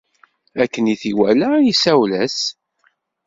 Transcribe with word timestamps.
Akken 0.63 0.85
t 0.99 1.01
iwala 1.11 1.49
isawel-as. 1.71 2.37